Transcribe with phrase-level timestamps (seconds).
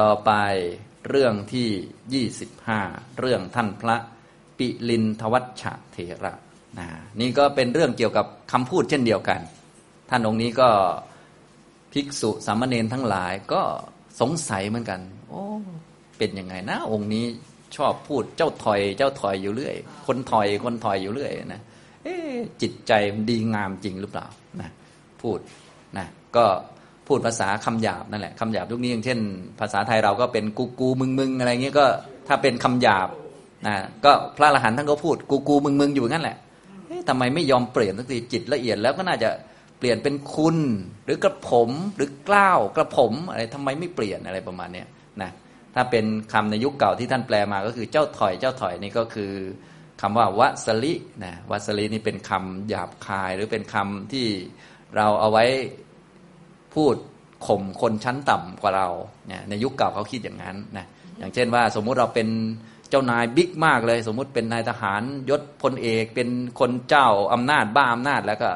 [0.00, 0.30] ต่อไป
[1.08, 1.68] เรื่องที่
[2.14, 2.80] ยี่สิบห้า
[3.18, 3.96] เรื่องท่านพระ
[4.58, 6.32] ปิลินทวัชชะเถระ
[6.78, 6.86] นะ
[7.20, 9.40] นี่ก็เป็นเรื่องเกี่ยวกับคำพูดเช่นเดียวกัน
[10.10, 10.68] ท่านองค์นี้ก็
[11.92, 13.62] ภิกษุสามเณรทั้งหลายก็
[14.20, 15.42] สงสัยเหมือนกัน โอ้
[16.18, 17.24] เป็นยังไงนะ องค์นี้
[17.76, 21.60] ชอบพูดเจ้าถอยเจ้าถอยอยู่เรื่อย คนถอยคนถอยอยู่เรื่อยนะ
[22.04, 22.16] เอ๊
[22.62, 24.26] จิตใจมันดีงามจริงหรือเปล่า
[24.60, 24.70] นะ
[25.22, 25.38] พูด
[25.96, 26.06] นะ
[26.36, 26.46] ก็
[27.12, 29.18] พูดภาษาคำหยาบนั่นแหละคำหยาบทุกนี้อย่างเช่น
[29.60, 31.86] ภาษาไทยเราก็เป็นกูกูมึงมึงอะไรเงี้ยก็
[32.28, 33.08] ถ้าเป็นคำหยาบ
[33.66, 36.36] นะก็พระอรหันต์ท่านก็พูดกูกูมึงมึงอยู่งั้นแหละ
[37.08, 39.30] ทำไมไม่ยอมเปลี่ยนสักทีจิตละเอียดแล้วก็น่าจะ
[39.78, 40.56] เปลี่ยนเป็นคุณ
[41.04, 44.86] หรือกระผมหรือกล้าวกระผมอะไรทำไมไม่เปลี่ยนอะไรประมาณเนี้ย
[45.22, 45.30] นะ
[45.74, 49.32] ถ้าเป็นคำในยุคเก่าที่ท่านแปลมาก็คือเจ้าถอยเจ้าถอยนี่ก็คือ
[50.00, 54.26] คำว่าวัสลินะวัสลินี่เป็นคำหยาบคายหรือเป็นคำที่
[54.96, 55.44] เราเอาไว้
[56.74, 56.94] พูด
[57.46, 58.88] ข่มคนชั้นต่ำกว่าเรา
[59.28, 60.86] เนี่ยในยุคเก่าเขาคิดอย่างนั้นนะ
[61.18, 62.28] อย่างเช่นว่าสมมุติเราเป็น
[62.88, 66.28] เจ้านายบิ๊กมากเลย สมมุติเป็นนายทหารยศพลเอกเป็น
[66.60, 68.50] คนเจ้าอำนาจบ้าอำนาจแล้วก็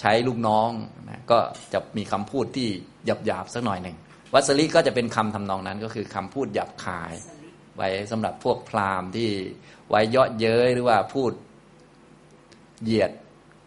[0.00, 0.70] ใช้ลูกน้อง
[1.08, 1.38] นะก็
[1.72, 2.68] จะมีคำพูดที่
[3.06, 3.96] หยาบหยาบสักหน่อยหนึ่ง
[4.34, 7.12] วัสลิก็จะเป็นคำทำนองนั้นก็คือคำพูดหยาบคาย
[7.76, 9.30] ไว้สำหรับพวกพราหมณ์ที่
[9.88, 11.32] ไว้เยาะเย้ยหรือว่าพูด
[12.84, 13.10] เหยียด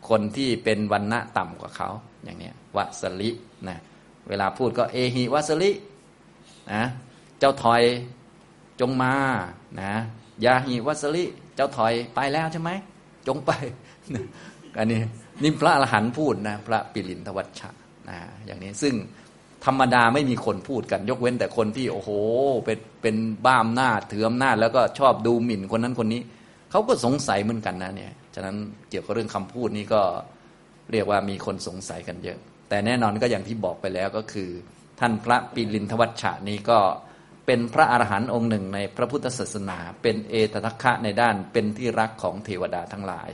[0.10, 1.90] คนที่เป็นวันณะต่ำกว่าเขา
[2.26, 3.30] อย่างนี้ วัสลิ
[3.68, 3.78] นะ
[4.30, 5.72] เวลาพูดก็เอหิวัสลิ
[6.72, 6.84] นะ
[7.40, 7.84] เจ้าถอย
[8.82, 9.14] จงมา
[9.82, 9.94] นะ
[10.46, 11.24] ยาหิวัสลิ
[11.56, 12.72] เจ้าถอยไปแล้วใช่ไหม
[13.28, 13.52] จงไป
[14.78, 15.02] อันนี้
[15.42, 17.70] นี่พระอรหันต์พูดนะพระปิลินทวัชชะ
[18.10, 18.94] นะอย่างนี้ซึ่ง
[19.66, 22.10] ธรรมดาไม่มีคนพูดกัน ยกเว้นแต่คนที่โอ้โห
[22.66, 26.22] เป็นเป็นบ้าอำนาจถืออำนาจแล้วก็ชอบดูหมิ่นคนนั้นคนนี้
[26.72, 28.56] เขาก็สงสัยเหมือนกันนะเนี่ยฉะนั้น
[28.90, 30.02] เกี่ยวกับเรื่องคำพูดนี้ก็
[30.92, 32.40] เรียกว่ามีคนสงสัยกันเยอะ
[32.72, 34.50] แต่แน่นอนก็อย่างที่บอกไปแล้วก็คือ
[35.00, 36.80] ท่านพระปิลินทวัชชะนี้ก็
[37.46, 43.30] เป็นพระอรหันต์องค์หนึ่งในพระพุทธศาสนา เป็นเอตทัคคะในด้านเป็นที่รักของเทวดาทั้งหลาย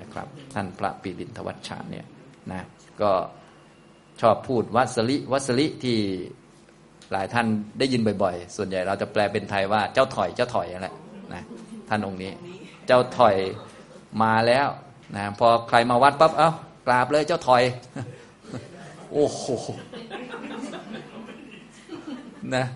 [0.00, 2.06] นะครับ ท่านพระปิลินทวัชชะเนี่ย
[2.52, 2.62] นะ
[3.02, 3.12] ก็
[4.20, 5.98] ชอบพูดวัสลิวัสลิที่
[7.12, 7.46] หลายท่าน
[7.78, 10.88] ได้ยินบ่อยๆ ส่วนใหญ่เราจะแปลเป็นไทยว่าเจ้าถอยเจ้าถอยอะไร
[11.34, 11.42] นะ
[11.88, 12.32] ท่านองค์นี้
[12.86, 13.36] เจ้าถอย
[14.22, 14.68] มาแล้ว
[15.16, 16.50] นะพอใครมาวัดปั๊บเอา้า
[16.86, 17.62] กราบเลยเจ้าถอย
[19.12, 19.44] โอ้โห
[22.54, 22.66] นะ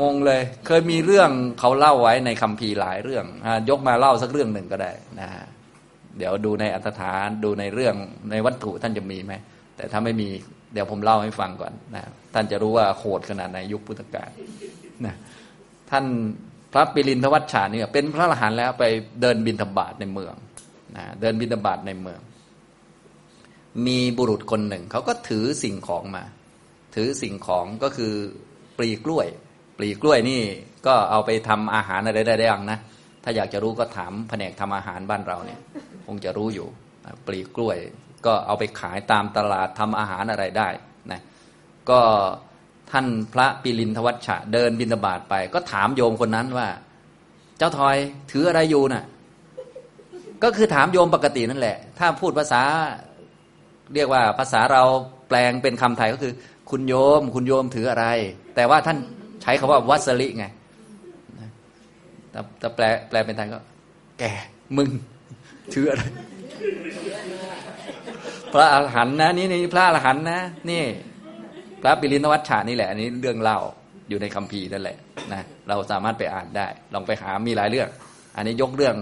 [0.00, 1.30] งงเลย เคยมีเรื่อง
[1.60, 3.24] เขาเล่าไว้ในคัมภีร์หลายเรื่อง
[3.70, 5.44] ยกมาเล่าสักเรื่องหนึ่งก็ได้นะฮะ
[6.18, 7.94] เดี๋ยวดูในอัตถานดูในเรื่อง
[8.30, 9.32] ในวัตถุท่านจะมีไหม
[9.76, 10.28] แต่ถ้าไม่มี
[10.72, 12.02] เดี๋ยวผมเล่าให้ฟังก่อนนะ
[12.34, 14.30] ท่านจะรู้ว่าโหดขนาดในยุคพุทธกาล
[15.06, 15.14] นะ
[15.90, 16.04] ท่าน
[16.72, 18.84] พระปิรินทวัชชาเนี่ยเป็นพระอรหันต์แล้วไป
[19.20, 20.34] เดินบินธบาตในเมือง
[20.96, 22.20] นะเดินบินธบาตในเมือง
[23.86, 26.24] มีบุรุษคนหนึ่ง เขาก็ถือสิ่งของมา
[26.94, 28.12] ถือสิ่งของก็คือ
[28.78, 29.26] ปลีกล้วย
[29.78, 30.42] ปลีกล้วยนี่
[30.86, 32.78] ก็เอาไปทำอาหารอะไรได้ได้ยังนะ
[33.24, 35.60] ถ้าอยากจะรู้ก็ถามแผนกทำอาหารบ้านเราเนี่ย
[36.06, 36.68] คงจะรู้อยู่
[37.26, 37.76] ปลีกล้วย
[38.26, 40.68] ก็เอาไปขายตามตลาดทำอาหารอะไรได้
[41.12, 41.20] นะ
[41.90, 42.00] ก็
[42.90, 46.68] ท่านพระปิลินทวัชชะเดินบินบาตไป ก็ถามโยมคนนั้นว่า
[47.58, 47.96] เจ้าทอย
[48.32, 49.04] ถืออะไรอยู่น่ะ
[50.42, 52.62] ก็คือถามโยมปกตินั่นแหละ ถ้าพูดภาษา
[53.94, 54.82] เรียกว่าภาษาเรา
[55.28, 56.32] แปลงเป็นคำไทยก็คือ
[56.70, 58.06] คุณโยม คุณโยมถืออะไร
[58.56, 58.98] แต่ว่าท่าน
[59.42, 60.46] ใช้คาว่าวัสลิไง
[62.58, 63.58] แต่แปลแปลเป็นไทยก็
[64.18, 64.24] แก
[64.76, 64.90] มึง
[65.74, 66.02] ถืออะไร
[68.52, 70.40] พระอรหันต์นะนี่นี่พระอรหันต์นะ
[70.70, 70.82] นี่
[71.82, 73.58] พระปิรินวัชชานี่แหละ อันนี้เรื่องเล่า
[74.08, 74.96] อยู่ในคัมภีร์นั่นแหละ
[75.32, 77.88] นะเราสามารถไปอ่านได้ ลองไปหามีหลายเรื่อง
[78.36, 78.96] อันนี้ยกเรื่อง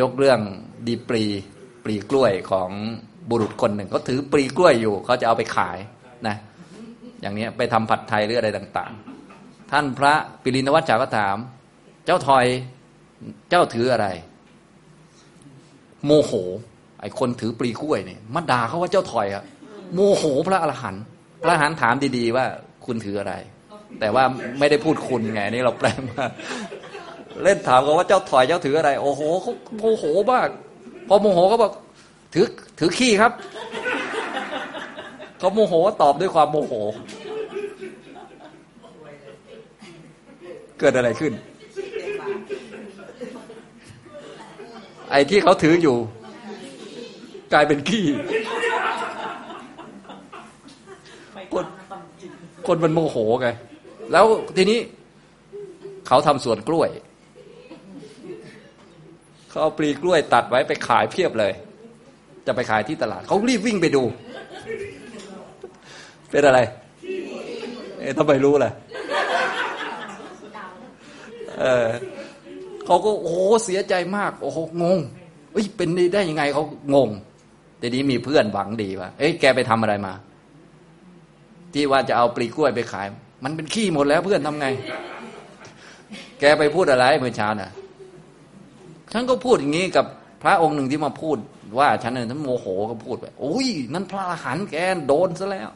[0.00, 0.40] ยกเรื่อง
[0.86, 1.24] ดีปรี
[1.84, 2.70] ปรีกล้วยของ
[3.30, 5.78] บุรุษคนหนึ่งเขาถือปรีกล้วยอยู่เขาจะเอาไปขาย
[6.26, 6.36] นะ
[7.20, 8.92] อย่างนี้ไปทำผัดไทยหรืออะไรต่าง
[9.32, 11.36] ๆ ท่านพระปิรินวัชชาก็ถาม
[12.06, 12.44] เจ้าทอย
[13.50, 14.06] เจ้าถืออะไร
[16.04, 16.32] โมโห
[17.00, 19.44] ไอ้คนถือปลีกล้วยเนี่ยมาด่าเขาว่าเจ้าถอยอะ
[19.94, 21.02] โมโหพระอรหันต์
[21.42, 22.44] พระอรหันต์ถามดีๆว่า
[22.86, 23.34] คุณถืออะไร
[24.00, 24.24] แต่ว่า
[24.58, 26.24] ไม่ได้พูดคุณไงนี่เราแปลมา
[27.42, 30.48] เล่นถามเขาว่าเจ้าถอยเจ้าถืออะไร โอ้โหเขาโมโหมาก
[31.08, 31.72] พอโมโหเขาบอก
[32.38, 32.48] ถือ
[32.78, 33.32] ถือขี้ครับ
[35.38, 36.72] เขาโมโหตอบด้วยความโมโห
[40.78, 41.32] เกิดอะไรขึ้น
[45.10, 45.96] ไอ้ที่เขาถืออยู่
[47.52, 48.04] กลายเป็นขี้
[51.52, 51.64] คน
[52.66, 53.48] คนมันโมโหไง
[54.12, 54.80] แล้วทีนี้
[56.06, 56.90] เขาทำสวนกล้วย
[59.48, 61.54] เขาเอาปลีกล้วยตัดไว้ไปขายเพียบเลย
[62.46, 64.02] จะไปขายที่ตลาด เขารีบวิ่งไปดู
[66.30, 66.60] เป็นอะไร
[67.98, 68.70] เอ๊ะทำไมรู้ล่ะ
[71.60, 71.88] เออ
[72.86, 74.98] เขาก็โอ้เสียใจมาก โอ้โหงง
[75.52, 76.64] เอ้ยเป็นได้ยังไงเขา
[76.94, 77.10] งง
[77.80, 80.12] ทีนี้มีเพื่อนหวังดีว่าเอ้ยแกไปทำอะไรมา
[81.72, 83.06] ที่ว่าจะเอาปลีกล้วยไปขาย
[83.44, 84.66] มันเป็นขี้หมดแล้วเพื่อนทำไง
[86.40, 87.70] แกไปพูดอะไรเมื่อเช้าน่ะ
[89.12, 90.06] ฉันก็พูดอย่างนี้กับ
[90.42, 91.36] พระองค์หนึ่งที่มาพูด
[91.78, 95.68] ว่าฉันเนี่ยท่านโมโหก็พูดไปโอ้ยนั่นพระอรหันต์แกโดนซะแล้ว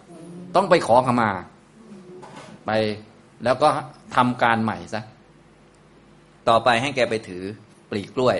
[0.56, 1.30] ต้องไปขอขมา
[2.66, 2.70] ไป
[3.44, 3.68] แล้วก็
[4.16, 5.02] ทำการใหม่ซะ
[6.48, 7.42] ต่อไปให้แกไปถือ
[7.90, 8.36] ปลีกล้วย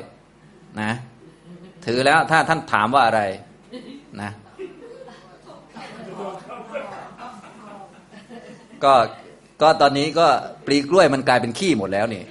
[0.81, 0.93] นะ
[1.87, 3.23] ถือแล้วถ้าท่านถามว่าอะไร
[4.23, 4.31] นะ
[8.85, 8.95] ก็
[9.63, 10.27] ก็ตอนนี้ก็
[10.67, 12.23] ปลีกล้วยมันกลายเป็นขี้หมดแล้วนี่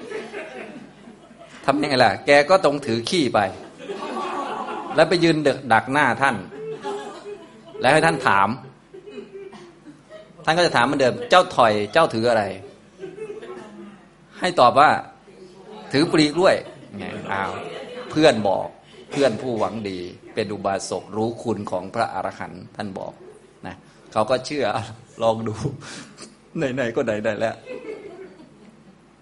[1.66, 3.40] ทำยังไงล่ะ แกก็ต้องถือขี้ไป
[5.00, 5.38] แล้วไปยืน
[5.74, 6.36] ดักหน้าท่าน
[7.82, 8.50] แล้วให้ท่านถาม
[10.46, 12.44] ท่านก็จะถามเหมือนเดิม เจ้าถอยเจ้าถืออะไร
[14.40, 14.90] ให้ตอบว่า
[15.92, 16.56] ถือปลีกล้วย
[16.98, 17.52] ไงอ้าว
[18.12, 18.68] เพื่อนบอก
[19.12, 20.00] เพื่อนผู้หวังดี
[20.34, 23.14] เป็นอุบาสกรู้คุณของพระอรหันต์ท่านบอก
[23.68, 23.76] นะ
[24.14, 24.66] เขาก็เชื่อ
[25.24, 25.56] ลองดู
[26.58, 27.56] ไหนๆก็ไหนๆแล้ว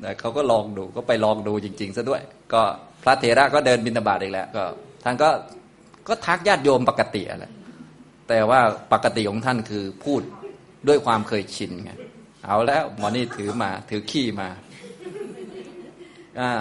[0.04, 2.22] นะเขาก็ลองดูก็ไปลองดูจริง ๆซะด้วย
[2.54, 2.62] ก็
[3.04, 4.64] พระเถระก็เดินบิณฑบาตอีกแล้วก็
[5.04, 5.30] ท่านก็
[6.07, 7.45] ก็ทักญาติโยมปกติอะไร
[8.30, 8.62] แต่ว่า
[8.94, 10.21] ปกติของท่านคือพูด
[10.88, 11.92] ด้วยความเคยชินไง
[12.45, 14.50] เอาแล้วหมอนี่ถือมาถือขี้มา
[16.39, 16.51] อ่า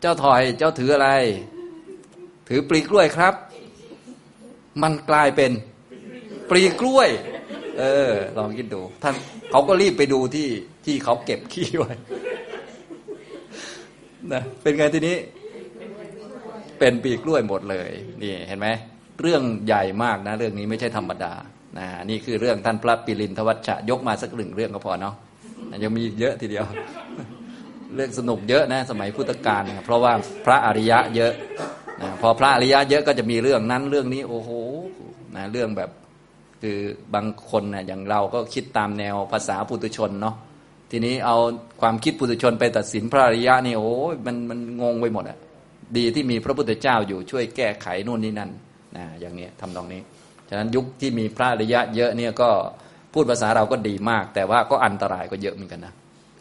[0.00, 1.10] เจ้าถอยเจ้าถืออะไร
[2.48, 3.34] ถือปลีกล้วยครับ
[4.82, 5.52] มันกลายเป็น
[6.50, 7.08] ปลีกล้วย
[7.78, 9.14] เออ ลองคิดดู ท่าน
[9.50, 10.48] เขาก็รีบไปดูที่
[10.84, 11.92] ที่เขาเก็บขี้ไว้
[14.32, 15.16] นะเป็นไงทีนี้
[16.78, 17.90] เป็นปีกล้วยหมดเลย
[18.22, 18.68] นี่เห็นไหม
[19.22, 21.32] เรื่องใหญ่มากนะ เรื่องนี้ไม่ใช่ธรรมดา
[21.78, 25.14] นะนี่คือเรื่องท่านพระปิรินทวัชชะยกมาสักหนึ่งเรื่องก็พอเนาะ
[25.84, 26.64] ยังมีเยอะทีเดียว
[27.94, 30.12] เรื่องสนุกเยอะนะ สมัยพุทธกาลเพราะว่า
[30.46, 31.32] พระอริยะเยอะ
[32.02, 34.50] นะพอพระอริยะเยอะก็จะมีเรื่องนั้นเรื่องนี้ โอ้โห
[35.36, 35.90] นะเรื่องแบบ
[36.62, 36.78] คือ
[37.14, 40.34] บางคนนะอย่างเราก็คิดตามแนวภาษาปุถุชนเนาะ
[40.90, 41.36] ทีนี้เอา
[41.80, 43.90] ความคิดปุถุชนไปตัดสินพระอริยะนี่โอ้
[44.26, 45.38] มันมันงงไปหมดอะ
[45.96, 48.50] ดีที่มีพระพุทธเจ้าอยู่ช่วยแก้ไขนู่นนี่นั่น
[48.96, 50.00] นะอย่างนี้ทำตรงนี้
[50.48, 52.50] ฉะนั้นยุคที่มีพระอริยะเยอะเนี่ยก็
[53.14, 55.94] พูดภาษาเราก็ดีมาก แต่ว่าก็อันตรายก็เยอะเหมือนกันนะ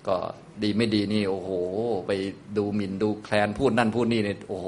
[0.08, 0.16] ก็
[0.64, 1.50] ดีไม่ดีนี่โอ้โห
[2.08, 2.12] ไป
[2.58, 4.68] ดูหมิ่นดูแคลนพูดนั่นพูดนี่เนี่ยโอ้โห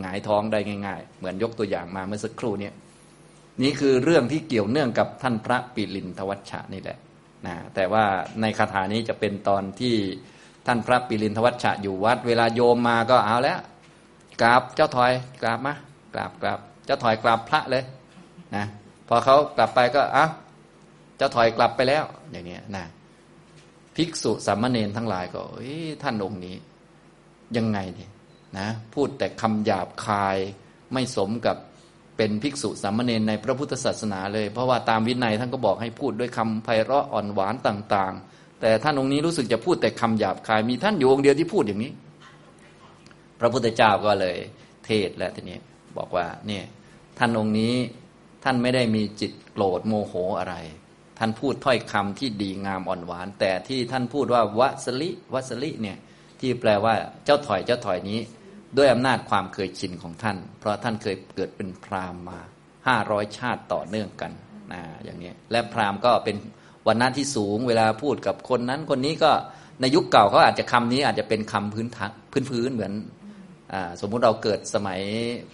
[0.00, 2.70] หงายท้องได้ง่าย ๆ เหมือนยกตัวอย่างมาเมื่อสักครู่นี้
[3.62, 6.98] นี่คือเรื่องที่เกี่ยวเนื่องกับท่านพระปิลินทวัชชะนี่แหละ
[7.46, 8.04] นะแต่ว่า
[8.40, 9.94] ในคาถานี้จะเป็นตอนที่
[10.66, 13.58] ท่านพระปิลินทวัชชะอยู่วัด เวลาโยมมาก็เอาแล้ว
[14.42, 15.74] กราบเจ้าถอยกราบมา
[16.14, 17.84] กราบกราบเจ้าถอยกราบพระเลย
[18.56, 18.66] นะ
[19.08, 20.26] พอเขากลับไปก็อ้า
[21.16, 22.84] เจ้าถอยกลับไปแล้ว อย่างนี้นะ
[23.96, 25.42] ภิกษุสามเณรทั้งหลายก็
[26.02, 26.56] ท่านองค์นี้
[27.56, 28.10] ยังไงเนี่ย
[28.58, 30.36] นะพูดแต่คำหยาบคาย
[30.92, 31.56] ไม่สมกับ
[32.16, 41.92] เป็นภิกษุสามเณรในพระพุทธศาสนาเลย เพราะว่าตามวินัยท่านก็บอกให้พูดด้วยคำไพเราะอ่อนหวานต่าง ๆ แต่ท่านองค์นี้รู้สึกจะพูดแต่คำหยาบคาย มีท่านอยู่องค์เดียวที่พูดอย่างนี้
[43.40, 44.36] พระพุทธเจ้าก็เลย
[44.86, 45.58] เทศน์แล้วทีนี้
[45.98, 46.64] บอกว่าเนี่ย
[47.18, 47.74] ท่านองค์นี้
[48.44, 50.54] ท่านไม่ได้มีจิตโกรธโมโหอะไร
[51.18, 55.98] ท่านพูดถ้อยคำที่ดีงามอ่อนหวาน แต่ที่ท่านพูดว่าวสลิวสลิเนี่ย
[56.40, 56.94] ที่แปลว่า
[57.24, 58.18] เจ้าถ่อยเจ้าถ่อยนี้
[58.76, 62.38] ด้วยอำนาจความเคยชินของท่าน เพราะท่านเคยเกิดเป็นพราหมณ์มา
[62.86, 64.32] ห้าร้อยชาติต่อเนื่องกัน
[64.72, 66.36] นะอย่างนี้และพราหมณ์ก็เป็น
[66.86, 69.32] วันนั้นที่สูงเวลาพูดกับคนนั้นคนนี้ก็
[69.80, 71.88] ในยุคเก่าเขาอาจจะคำนี้อาจจะเป็นคำพื้น
[72.32, 72.92] พื้นพื้นเหมือน
[74.00, 75.00] สมมุติเราเกิดสมัย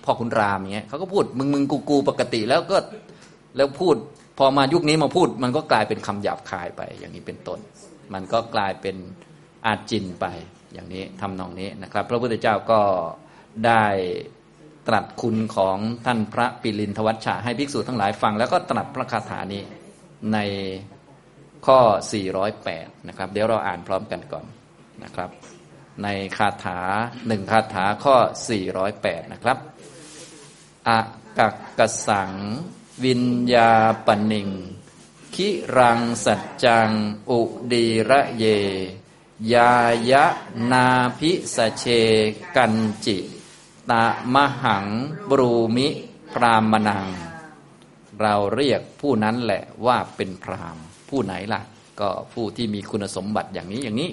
[0.04, 2.76] พ่อคุณรามเงี้ยเขาก็พูดมึงมึงกูกูปกติแล้วก็
[3.56, 3.96] แล้วพูด
[4.38, 7.58] พอมายุคนี้มาพูด มันก็กลายเป็นคำหยาบคายไป อย่างนี้เป็นต้น
[8.14, 8.96] มันก็กลายเป็น
[9.66, 10.26] อาจินไป
[10.74, 12.80] อย่างนี้ทำนองนี้นะครับ พระพุทธเจ้าก็
[13.66, 13.84] ได้
[14.88, 19.62] ตรัสคุณของท่านพระปิลินทวัชชะให้ภิกษุทั้งหลายฟัง แล้วก็ตรัสพระคาถานี้
[20.32, 20.38] ใน
[21.66, 21.78] ข้อ
[22.44, 24.44] 408 นะครับ เดี๋ยวเราอ่านพร้อมกันก่อน
[25.04, 25.30] นะครับ
[26.02, 26.80] ในคาถา
[27.26, 28.16] หนึ่งคาถาข้อ
[28.74, 29.58] 408 นะครับ
[30.88, 30.98] อะ
[31.38, 32.32] กักกสัง
[33.04, 33.24] วิญ
[33.54, 33.72] ญา
[34.06, 34.48] ปนิง
[35.34, 36.90] คิรังสัจจัง
[37.30, 37.40] อุ
[37.72, 38.44] ดีระเย
[39.54, 39.74] ยา
[40.10, 40.24] ยะ
[40.72, 40.86] นา
[41.18, 41.84] พิสเช
[42.56, 42.74] กัน
[43.06, 43.18] จิ
[43.90, 44.86] ตะมหัง
[45.30, 45.88] บรูมิ
[46.34, 47.06] พรามนัง
[48.20, 50.76] เราเรียกผู้นั้นแหละว่าเป็นพราม
[51.08, 51.62] ผู้ไหนล่ะ
[52.00, 54.10] ก็ผู้ที่มีคุณสมบัติอย่างนี้อย่างนี้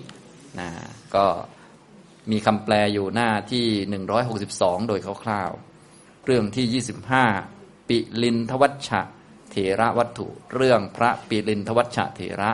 [0.59, 0.67] นะ
[1.15, 1.25] ก็
[2.31, 3.67] มีคำแปลอยู่หน้าที่
[4.27, 6.83] 162 โดยคร่าวๆ เรื่องที่
[7.41, 9.01] 25 ปิลินทวัชชะ
[9.51, 12.51] เถระวัตถุ เรื่องพระปิลินทวัชชะเถระ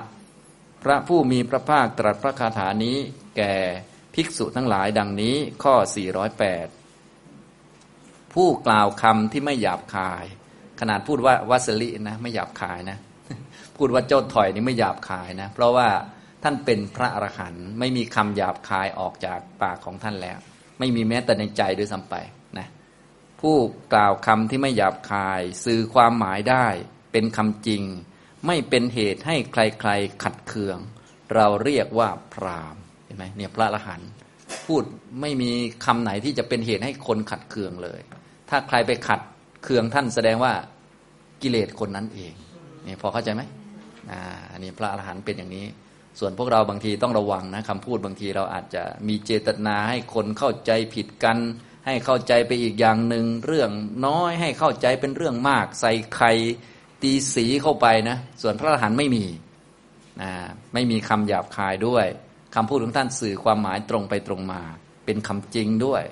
[0.83, 2.97] พระผู้มีพระภาคตรัสพระคาถานี้
[3.37, 3.53] แก่
[4.13, 5.75] ภิกษุทั้งหลายดังนี้ข้อ
[6.89, 10.25] 408 ผู้กล่าวคำที่ไม่หยาบคาย
[10.79, 12.97] ขนาดพูดว่าวัสลินะไม่หยาบคายนะ
[13.77, 15.87] พูดว่าเจ้าถอยนี่ไม่หยาบคายนะ เพราะว่า
[16.43, 20.37] ท่านเป็นพระอรหันต์ไม่มีคำหยาบคายออกจากปากของท่านแล้ว
[20.79, 22.15] ไม่มีแม้แต่ในใจด้วยซ้ำไป
[22.57, 22.67] นะ
[23.41, 23.55] ผู้
[23.93, 26.67] กล่าวคำที่ไม่หยาบคาย สื่อความหมายได้
[27.11, 27.83] เป็นคำจริง
[28.47, 30.77] ไม่เป็นเหตุให้ใครๆขัดเคือง
[31.35, 34.09] เราเรียกว่าพรามเห็นไหมเนี่ยพระอรหันต์
[34.65, 34.83] พูด
[35.21, 35.51] ไม่มี
[35.85, 37.99] คำไหนที่จะเป็นเหตุให้คนขัดเคืองเลย
[38.49, 39.21] ถ้าใครไปขัด
[39.63, 40.53] เคืองท่านแสดงว่า
[41.41, 42.33] กิเลสคนนั้นเอง
[42.85, 43.41] นี่พอเข้าใจไหม
[44.11, 45.65] อ่าอันนี้พระอรหันต์เป็นอย่างนี้
[46.19, 51.37] ส่วนพวกเราบางทีต้องระวังนะคำพูดบางทีเราอาจจะมีเจตนาให้คนเข้าใจผิดกัน
[51.85, 53.71] ให้เข้าใจไปอีกอย่างหนึ่งเรื่อง
[54.05, 56.31] น้อยให้เข้าใจเป็นเรื่องมาก ใส่ไข่
[57.01, 59.25] ตีสีเข้าไปนะ ส่วนพระอรหันต์ไม่มี
[60.21, 60.31] นะ
[60.73, 62.05] ไม่มีคำหยาบคายด้วย
[62.55, 64.61] คำพูดของท่านสื่อความหมายตรงไปตรงมา
[65.05, 66.03] เป็นคำจริงด้วย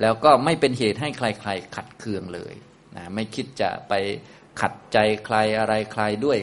[0.00, 2.54] แล้วก็ไม่เป็นเหตุให้ใครๆ ขัดเคืองเลย
[2.96, 3.92] นะไม่คิดจะไป
[4.60, 6.38] ขัดใจใครอะไรใครด้วย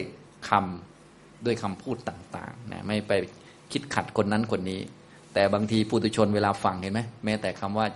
[0.48, 0.89] คำ
[1.46, 3.12] ด้วยคำพูดต่างๆนะไม่ไป
[3.72, 4.80] คิดขัดคนนั้นคนนี้
[5.34, 7.86] แต่บางทีปุถุชนเวลาฟังเห็นไหมแม้แต่คำว่า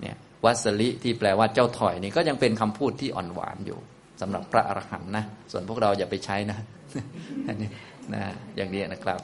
[0.00, 3.78] เนี่ยวัสลิที่แปลว่าเจ้าถอยนี่ก็ยังเป็นคำพูดที่อ่อนหวานอยู่
[4.20, 6.58] สำหรับพระอรหันต์นะส่วนพวกเราอย่าไปใช้นะ
[7.46, 7.70] อันนี้
[8.14, 8.22] นะ
[8.56, 9.20] อย่างนี้นะครับ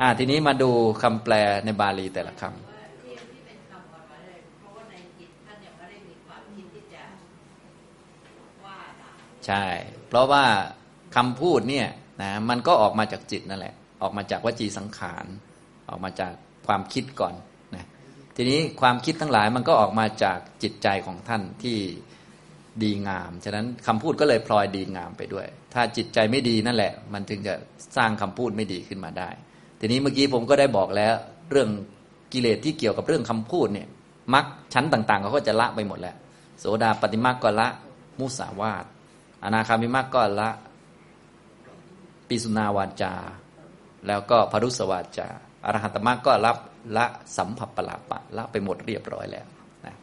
[0.00, 0.70] อ่าทีนี้มาดู
[1.02, 1.34] คำแปล
[1.64, 2.72] ในบาลีแต่ละคำ
[9.46, 9.64] ใช่
[10.08, 10.44] เพราะว่า
[11.16, 11.88] คำพูดเนี่ย
[12.22, 15.26] นะมันก็ออกมาจากจิตนั่นแหละ ออกมาจากวจีสังขาร
[15.88, 16.32] ออกมาจาก
[16.66, 17.34] ความคิดก่อน
[17.74, 17.84] นะ
[18.36, 21.78] ทีนี้ความคิดทั้งหลายมันก็ออกมาจากจิตใจของท่านที่
[22.82, 27.54] ดีงาม ฉะนั้นคำพูดก็เลยพลอยดีงามไปด้วย ถ้าจิตใจไม่ดีนั่นแหละ มันถึงจะ
[27.96, 29.28] สร้างคำพูดไม่ดีขึ้นมาได้
[29.80, 31.14] ทีนี้เมื่อกี้ผมก็ได้บอกแล้ว
[31.50, 31.68] เรื่อง
[32.32, 33.88] กิเลสที่เกี่ยวกับเรื่องคำพูดเนี่ย
[34.34, 36.16] มักชั้นต่างๆเขาก็จะละไปหมดแล้ว
[36.58, 37.68] โสดาปฏิมาก็ละ
[38.18, 38.84] มุสาวาต
[39.44, 40.48] อนาคามิมาก็ละ
[42.28, 43.14] ปิสุนาวาจา
[44.06, 45.28] แล้วก็พรุสวาจา
[45.64, 46.56] อรหัตมรรคก็รับ
[46.96, 49.46] ละสัมผัสปลาปะละไปหมดเรียบร้อยแล้ว
[49.86, 49.94] นะ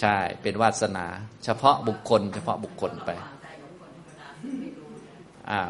[0.00, 1.06] ใช่เป็นวาสนา
[1.44, 3.10] เฉพาะบุคคล เฉพาะบุคคลไป
[5.50, 5.68] อ้าว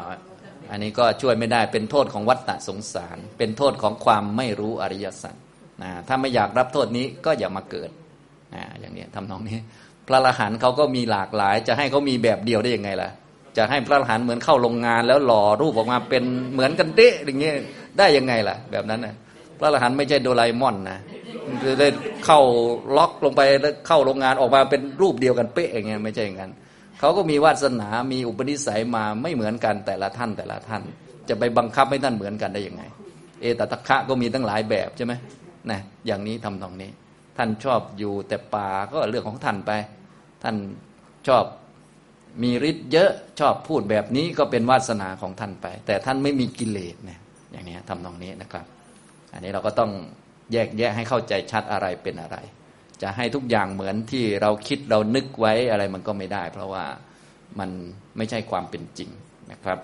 [0.71, 5.35] อันนี้ก็ช่วยไม่ได้เป็นโทษของวัฏฏะสงสาร เป็นโทษของความไม่รู้อริยสัจ
[5.81, 7.89] นะถ้าไม่อยากรับโทษนี้ก็อย่ามาเกิด
[8.55, 9.57] นะอย่างนี้ทำนองนี้
[10.07, 13.09] พระอรหันต์เขาก็มีหลากหลาย จะให้เขามีแบบเดียวได้ยังไงล่ะ
[13.57, 17.55] จะให้พระอรหันต์เหมือนเข้าโรงงาน แล้วหล่อรูปออกมาเป็นเหมือนกันเด๊ะอย่างเงี้ย
[17.97, 19.15] ได้ยังไงล่ะ แบบนั้นนะ
[19.59, 20.99] พระอรหันต์ไม่ใช่โดราเอมอนนะ
[21.63, 21.87] จะได้
[22.25, 22.39] เข้า
[22.97, 26.51] ล็อกลงไปแล้วเข้าโรงงานออกมาเป็นรูปเดียวกันเป๊ะอย่างเงี้ยไม่ใช่อย่างนั้น
[26.99, 30.81] เขาก็มีวาสนา มีอุปนิสัยมาไม่เหมือนกันแต่ละท่านแต่ละท่าน
[31.29, 32.83] จะไปบังคับให้ท่านเหมือนกันได้ยังไง
[33.41, 35.13] เอตตะคะก็มีตั้งหลายแบบใช่ไหม
[35.71, 36.91] นะอย่างนี้ทำตรงนี้
[37.37, 39.71] ท่านชอบอยู่แต่ป่าก็เรื่องของท่านไป
[40.43, 40.55] ท่าน
[41.27, 41.43] ชอบ
[42.43, 47.19] มีฤทธิ์เยอะชอบพูดแบบนี้ก็เป็นวาสนาของท่านไป แต่ท่านไม่มีกิเลสเนี่ย
[47.51, 48.65] อย่างนี้ทำตรงนี้นะครับ
[49.33, 49.91] อันนี้เราก็ต้อง
[50.53, 52.37] แยกแยะให้เข้าใจชัดอะไรเป็นอะไร
[53.01, 56.85] จะให้ทุกอย่างเหมือนที่เราคิดเรานึกไว้อะไรมันก็ไม่ได้ เพราะว่า
[57.59, 57.69] มัน
[58.17, 59.09] ไม่ใช่ความเป็นจริง
[59.51, 59.79] นะครับ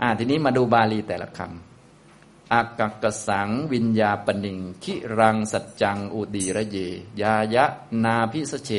[0.00, 6.76] อ่าทีนี้มาดูบาลีแต่ละคำอากักกสังวิญญาปนิง คิรังสัจจัง อุดีระเย
[7.22, 7.64] ยายะ
[8.04, 8.70] นาพิสเช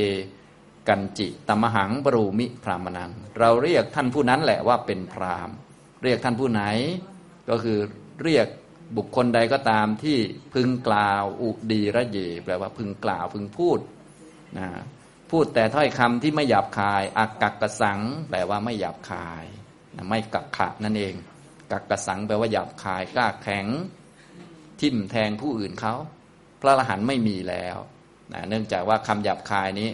[0.88, 5.50] กันจิตมหังบรูมิพรามนัง เราเรียกท่านผู้นั้นแหละว่าเป็นพราม
[6.04, 6.64] เรียกท่านผู้ไหน
[7.50, 7.80] ก็คือ
[8.24, 8.48] เรียก
[8.98, 10.18] บุคคลใดก็ตามที่
[10.54, 13.80] พึงกล่าวอุดีระเยแปลว่าพึงกล่าวพึงพูด
[14.58, 14.68] นะ
[15.32, 19.44] พูดแต่ถ้อยคำที่ไม่หยาบคายอากักกสัง แปลว่าไม่หยาบคาย
[19.96, 21.14] นะไม่กักขะนั่นเอง
[21.72, 23.68] กักกสังแปลว่าหยาบคายกล้าแข็ง
[24.82, 25.94] ทิ่มแทงผู้อื่นเขา
[26.62, 27.78] พระอรหันต์ไม่มีแล้ว
[28.34, 29.90] นะเนื่องจากว่าคำหยาบคายนี้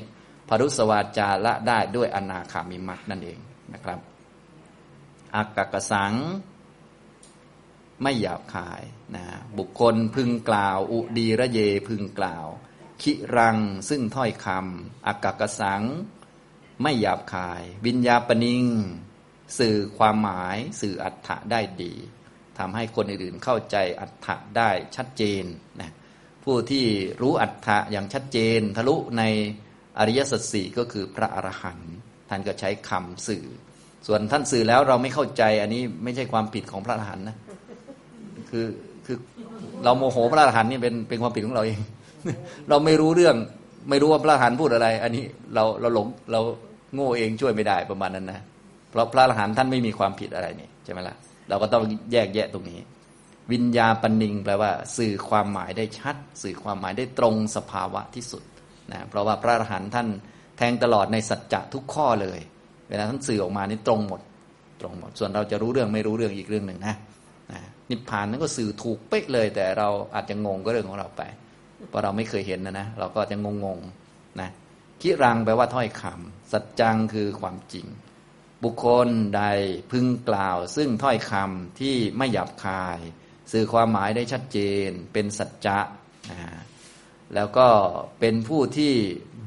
[0.48, 3.40] พรุสวาจาละได้ด้วยอนาคามิมักนั่นเอง
[3.74, 4.00] นะครับ
[5.36, 6.14] อากักกสัง
[8.02, 8.82] ไม่หยาบคาย
[9.16, 9.26] นะ
[9.58, 12.48] บุคคลพึงกล่าว อุดีระเยพึงกล่าว
[13.02, 13.58] คิรัง
[13.90, 15.84] ซึ่งถ้อยคำอากากสัง
[16.82, 18.64] ไม่หยาบคาย วิญญาปนิง
[19.60, 21.94] สื่อความหมายสื่ออัฏฐะได้ดี
[22.58, 25.44] ทำให้คนอื่นเข้าใจอัฏฐะได้ชัดเจน
[25.82, 25.92] นะ
[26.44, 26.86] ผู้ที่
[27.22, 29.24] รู้อัฏฐะอย่างชัดเจน ทะลุใน
[30.00, 31.94] อริยสัจสี่ก็คือพระอรหันต์
[32.30, 33.46] ท่านก็ใช้คำสื่อ
[34.08, 37.38] ส่วนท่านสื่อแล้วเราไม่เข้าใจอันนี้ไม่ใช่ความผิดของพระอรหันต์นะ
[38.50, 38.66] คือ
[39.06, 39.18] คือ
[39.84, 41.80] เราโมโหพระอรหันต์นี่เป็นเป็นความผิดของเราเอง
[42.70, 43.36] เราไม่รู้เรื่อง
[43.90, 45.24] ไม่รู้ว่าพระอรหันต์พูดอะไร อันนี้
[45.56, 46.40] เราเราหลงเรา
[46.94, 48.40] โง่เองช่วยไม่ได้ประมาณนั้นนะ
[48.92, 51.16] เพราะพระอรหันต์ท่านไม่มีความผิดอะไรนี่ใช่ไหมล่ะ
[51.50, 52.80] เราก็ต้องแยกแยะตรงนี้
[53.52, 58.44] วิญญาปนิงแปลว่า สื่อความหมายได้ชัด สื่อความหมายได้ตรงสภาวะที่สุด
[58.92, 60.08] นะเพราะว่าพระอรหันต์ท่าน
[60.58, 62.40] แทงตลอดในสัจจะทุกข้อเลย
[62.90, 64.22] เวลาท่านสื่อออกมานี่ตรงหมด
[64.82, 66.96] ตรงหมด ส่วนเราจะรู้เรื่องไม่รู้เรื่องอีกเรื่องหนึ่งนะ
[67.52, 71.22] นะนิพพานนั้นก็สื่อถูกเป๊ะเลย แต่เราอาจจะงงก็เรื่องของเราไป
[71.90, 73.80] เพราะเราไม่เคยเห็นนะนะเราก็จะงงง
[74.42, 74.50] นะ
[75.02, 77.86] คิรังแปลว่าถ้อยคำสัจจังคือความจริง
[78.64, 79.44] บุคคลใด
[79.92, 83.00] พึงกล่าว ซึ่งถ้อยคำที่ไม่หยาบคาย
[83.52, 85.80] สื่อความหมายได้ชัดเจน เป็นสัจจะ
[86.32, 86.40] นะ
[87.34, 87.68] แล้วก็
[88.20, 88.94] เป็นผู้ที่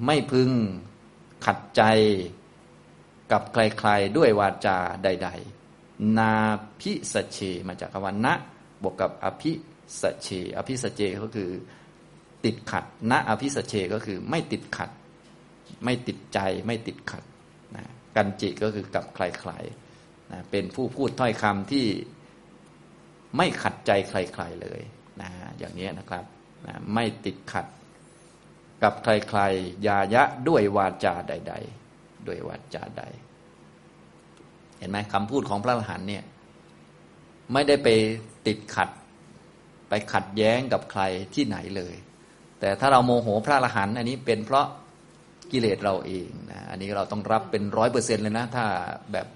[0.07, 0.51] ไม่พึง
[1.47, 1.83] ขัดใจ
[3.33, 5.29] กับใครๆ ด้วยวาจาใด
[5.69, 6.33] ๆ นา
[6.81, 8.35] พิสเช มาจากคำว่านะ
[8.83, 9.53] บวกกับอภิ
[10.01, 11.51] สเช อภิสเชก็คือ
[12.45, 14.91] ติดขัดณอภิสเชก็คือไม่ติดขัด
[15.85, 17.25] ไม่ติดใจไม่ติดขัด
[17.77, 17.85] นะ
[18.17, 21.87] กันจิก็คือกับใครๆนะเป็นผู้พูดถ้อยคำที่
[23.37, 24.81] ไม่ขัดใจใคร ๆเลย
[25.21, 26.25] นะอย่างนี้นะครับ
[26.67, 27.67] นะไม่ติดขัด
[28.83, 31.55] กับใครๆยายะด้วยวาจาใด
[31.91, 33.03] ๆ ด้วยวาจาใด
[34.79, 36.25] เห็นไหมคำพูดของพระอรหันต์เนี่ย
[37.53, 37.88] ไม่ได้ไป
[38.47, 38.88] ติดขัด
[39.88, 41.03] ไปขัดแย้งกับใคร
[41.35, 41.95] ที่ไหนเลย
[42.61, 44.67] แต่ถ้าเราโมโหพระอรหันต์อันนี้เป็นเพราะ
[45.53, 48.65] กิเลสเราเองนะอันนี้เราต้องรับเป็นร้อยเปอร์เซ็นเลยนะ ถ้า
[49.12, 49.27] แบบ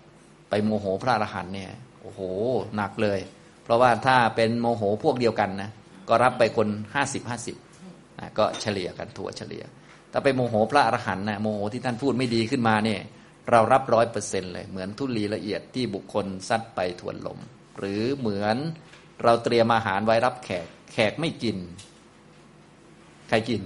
[0.49, 2.21] ไปโมโหพระอรหันต์เนี่ย โอ้โห
[2.77, 3.19] หนักเลย
[3.63, 5.71] เพราะว่าถ้าเป็นโมโหพวกเดียวกันนะ
[6.09, 7.57] ก็รับไปคนห้าสิบห้าสิบ
[8.39, 9.65] ก็เฉลี่ยกันถั่วเฉลี่ย
[10.13, 13.01] ถ้าไปโมโหพระอรหันต์นะโมโหที่ท่านพูดไม่ดีขึ้นมาเนี่ย
[13.51, 17.39] เรารับร้อยเปอร์เซ็นเลย เหมือนทุลีละเอียดที่บุคคลซัดไปทวนลม
[17.79, 18.57] หรือเหมือน
[19.23, 21.57] เราเตรียมอาหารไว้รับแขก แขกไม่กิน
[23.29, 23.63] ใครกิน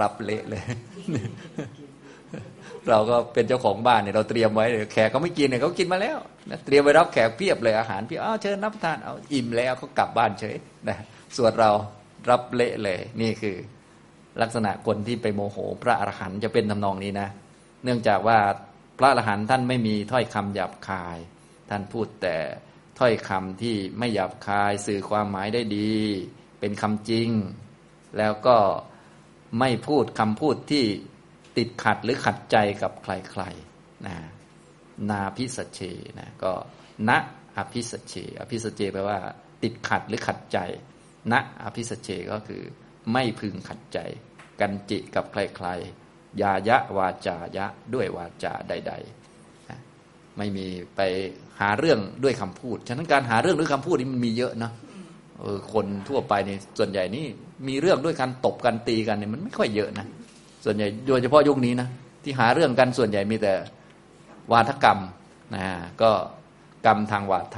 [0.00, 0.62] รับเละเลย
[2.90, 6.18] เราก็เป็นเจ้าของบ้านเนี่ยเราเตรียมไว้แขกเขาไม่กินเนี่ยเขากินมาแล้ว
[6.50, 10.56] นะเตรียมไว้รับแขกเพียบเลยอาหารเพี่อ้าวเชิญรับทานเอาอิ่มแล้วเขากลับบ้านเฉย
[10.88, 10.98] นะ
[11.36, 11.70] ส่วนเรา
[12.30, 13.56] รับเละเลย นี่คือ
[14.42, 17.28] ลักษณะคนที่ไปโมโห พระอรหันต์จะเป็นทำนองนี้นะ
[17.84, 18.38] เนื่องจากว่า
[18.98, 21.18] พระอรหันต์ท่านไม่มีถ้อยคำหยาบคาย
[21.70, 22.36] ท่านพูดแต่
[22.98, 25.94] ถ้อยคำที่ไม่หยาบคายสื่อความหมายได้ดี
[26.60, 27.30] เป็นคำจริง
[28.18, 28.56] แล้วก็
[29.60, 30.84] ไม่พูดคำพูดที่
[31.56, 34.16] ติดขัดหรือขัดใจกับใครๆนะ
[35.10, 35.80] นาพิสเช
[36.18, 36.52] นะก็
[37.08, 37.10] ณ
[37.56, 39.18] อภิสเช อภิสเชแปลว่า
[39.62, 40.58] ติดขัดหรือขัดใจ
[41.32, 42.62] ณอภิสเจก็คือ
[43.12, 43.98] ไม่พึงขัดใจ
[44.60, 50.66] กันจิกับใครๆยายะวาจายะด้วยวาจาใดๆไม่มี
[50.96, 51.00] ไป
[51.60, 54.70] หาเรื่องด้วยคำพูด ฉะนั้นการหาเรื่องด้วยคำพูดนี่มันมีเยอะนะ
[55.40, 57.26] เออคนทั่วไปนี่ส่วนใหญ่นี่
[57.68, 60.06] มีเรื่องด้วยการตบกันตีกันเนี่ยมันไม่ค่อยเยอะนะ
[60.64, 61.88] ส่วนใหญ่โดยเฉพาะยุคนี้นะ
[62.24, 63.52] ที่หาเรื่องกันส่วนใหญ่มีแต่
[64.52, 64.98] วาทกรรม
[65.54, 65.66] นะ
[66.02, 66.10] ก็
[66.86, 67.56] กรรมทางวาท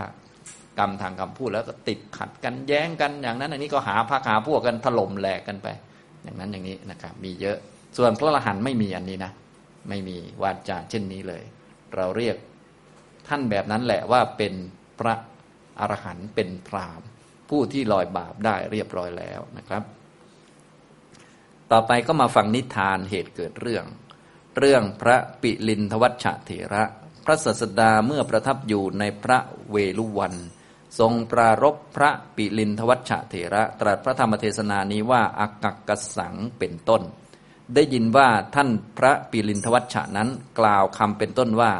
[0.78, 5.68] กรรมทางคำพูดแล้วก็ติดขัดกันแย้งกันอย่างนั้นอันนี้ก็หาพักหาพวกกันถล่มแหลกกันไป
[6.22, 7.58] อย่างนั้นอย่างนี้นะครับ มีเยอะ
[7.96, 9.32] ส่วนพระอรหันต์ไม่มีอันนี้นะ
[9.88, 11.42] ไม่มีวาจาเช่นนี้เลย
[11.96, 12.37] เราเรียก
[13.28, 14.54] ท่านแบบนั้นแหละว่าเป็น
[15.00, 15.14] พระ
[15.80, 17.02] อรหันต์เป็นพราม
[17.50, 19.82] ผู้ที่ลอยบาปได้เรียบร้อยแล้วนะครับ
[21.72, 23.85] ต่อไปก็มาฟังนิทานเหตุเกิดเรื่อง
[24.59, 26.85] เรื่องพระปิลินทวัชเถระ
[27.24, 29.38] พระสัสดาเมื่อประทับอยู่ในพระ
[29.70, 30.35] เวลุวัน
[30.98, 37.02] ทรงปรารบพระปิลินทวัชเถระ ตรัสพระธรรมเทศนานี้ว่าอากักกสังเป็นต้น
[37.74, 40.28] ได้ยินว่าท่านพระปิลินทวัชนั้น
[40.59, 41.72] กล่าวคำเป็นต้นว่า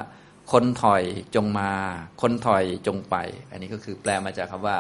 [0.53, 1.03] คนถอย
[1.35, 1.71] จงมา
[2.21, 3.17] คนถอยจงไป
[3.51, 4.79] อันนี้ก็คือแปลมาจากคำว่า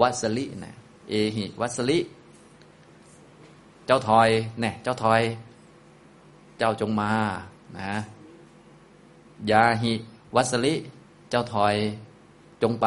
[0.00, 0.76] วัสลินะ
[1.08, 1.98] เอหิวัสลิ
[3.90, 4.28] จ้าถอย
[4.60, 5.22] เนี่ยเจ้าถอย
[6.58, 7.10] เจ้าจงมา
[7.78, 7.92] นะ
[9.50, 9.92] ยาหิ
[10.36, 10.74] วัสลิ
[11.30, 11.74] เจ้าถอย
[12.62, 12.86] จงไป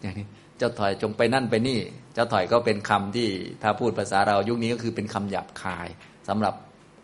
[0.00, 0.26] อย่างนี้
[0.58, 1.78] เจ้าถอยจงไปนั่นไปนี่
[2.14, 3.28] เจ้าถอยก็เป็นคำที่
[3.62, 5.88] ถ้าพูดภาษาเรายุคนี้ก็คือเป็นคำหยาบคาย
[6.28, 6.54] สำหรับ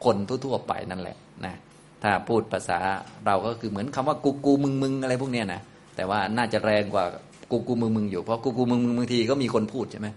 [0.04, 1.54] คนทั่วๆไปนั่นแหละนะ
[2.02, 2.78] ถ้าพูดภาษา
[3.26, 5.60] เราก็คือเหมือนคำว่ากูกูมึงมึงอะไรพวกเนี้ยนะ
[5.96, 7.04] แต่ว่าน่าจะแรงกว่า
[7.50, 10.08] กูกูมึงมึงอยู่เพราะกูกูมึงมึงบางทีก็มีคนพูดใช่ไหม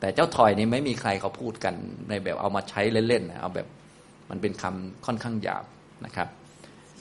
[0.00, 1.74] แต่เจ้าถอยนี่ไม่มีใครเขาพูดกัน
[2.08, 3.66] ในแบบเอามาใช้เล่นๆนะเอาแบบ
[4.30, 5.64] มันเป็นคำค่อนข้างหยาบ
[6.04, 6.28] นะครับ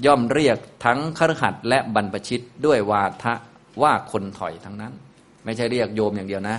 [0.05, 3.33] ย่อมเรียกทั้งครหัดและบรรพชิตด้วยวาทะ
[3.81, 4.93] ว่าคนถอยทั้งนั้น
[5.45, 6.57] ไม่ใช่เรียกโยมอย่างเดียวนะ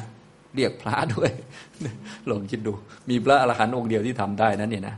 [0.57, 1.31] เรียกพระด้วย
[2.31, 2.73] ลองคิดดู
[3.11, 4.97] มีพระอรหันต์องค์เดียวที่ทำได้นั่นเนี่ยนะ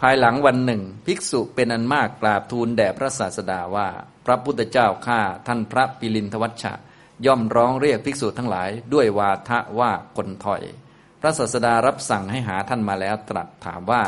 [0.00, 3.88] ภายหลังวันหนึ่ง ภิกษุเป็นอันมากกราบทูลแด่พระศาสดาว่า
[4.26, 6.72] พระพุทธเจ้าข้าท่านพระปิลินทวัชชะ
[7.26, 10.62] ย่อมร้องเรียกภิกษุทั้งหลาย ด้วยวาทะว่าคนถอย
[11.20, 14.02] พระศาสดารับสั่งให้หาท่านมาแล้วตรัสถามว่า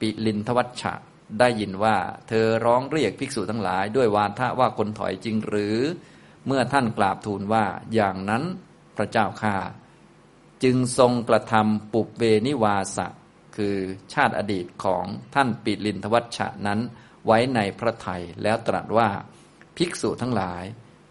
[0.00, 0.94] ปิลินทวัชชะ
[1.38, 1.96] ได้ยินว่า
[2.28, 5.76] เธอร้องเรียกภิกษุทั้งหลาย ด้วยวาทะว่าคนถอยจริงหรือ
[6.46, 8.42] เมื่อท่านกราบทูลว่าอย่างนั้น
[8.96, 9.56] พระเจ้าข้า
[10.62, 13.06] จึงทรงกระทำปุบเบนิวาสะ
[13.56, 13.76] คือ
[14.12, 16.80] ชาติอดีตของท่านปิลินทวัชชะนั้น
[17.26, 19.08] ไว้ในพระไทยแล้วตรัสว่า
[19.76, 20.64] ภิกษุทั้งหลาย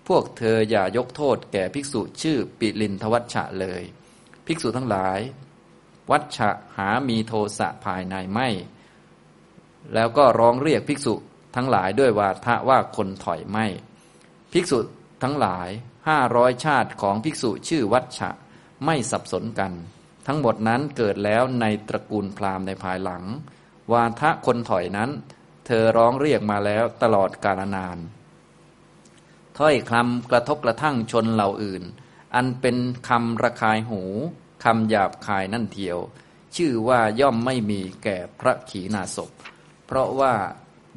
[0.08, 3.84] พวกเธออย่ายกโทษแก่ภิกษุชื่อปิลินทวัชชะเลย
[4.46, 5.20] ภิกษุทั้งหลาย
[6.12, 8.48] วัชชะหามีโทสะภายในไม่
[9.94, 11.14] แล้วก็ร้องเรียกภิกษุ
[11.56, 13.66] ทั้งหลายด้วยวาทะว่าคนถอยไม่
[14.54, 14.80] ภิกษุ
[15.24, 15.70] ทั้งหลาย
[16.08, 18.30] ห้าร้อยชาติของภิกษุชื่อวัชชะ
[18.86, 19.72] ไม่สับสนกัน
[20.28, 23.24] ทั้งหมดนั้นเกิดแล้วในตระกูลพราหมณ์ในภายหลัง
[23.94, 25.10] วาทะคนถอยนั้น
[25.66, 27.98] เธอร้องเรียกมาแล้วตลอดกาลนาน
[29.58, 31.84] ถ้อยคำกระทบกระทั่งชนเหล่าอื่น
[32.36, 32.78] อันเป็น
[33.10, 34.02] คำระคายหู
[34.64, 35.98] คำหยาบคายนั่นเทียว
[36.56, 39.32] ชื่อว่าย่อมไม่มีแก่พระขีณาสพ
[39.86, 40.34] เพราะว่า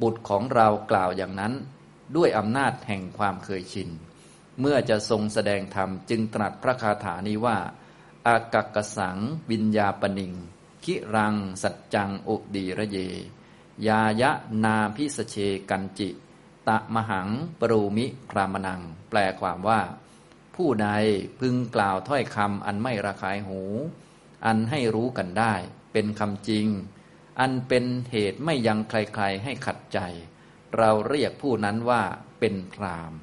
[0.01, 1.53] บุตรของเรากล่าวอย่างนั้น
[2.15, 3.89] ด้วยอำนาจแห่งความเคยชิน
[4.59, 7.57] เมื่อจะทรงแสดงธรรมจึงตรัสพระคาถานี้ว่า
[8.27, 9.17] อากักสัง
[9.51, 10.33] วิญญาปนิง
[10.83, 12.97] คิรังสัจจังอุดีระเย
[13.87, 14.31] ยายะ
[14.63, 15.35] นาพิสเช
[15.69, 17.29] กันจิะมหัง
[17.61, 19.81] ปรูมิพรามนัง แปลความว่า
[20.55, 20.89] ผู้ใด
[21.39, 23.61] พึงกล่าวถ้อยคำอันไม่ระคายหู
[24.45, 25.53] อันให้รู้กันได้
[25.93, 26.67] เป็นคำจริง
[27.39, 29.99] อันเป็นเหตุไม่ยังใครๆให้ขัดใจ
[30.77, 32.01] เราเรียกผู้นั้นว่า
[32.39, 33.13] เป็นพราม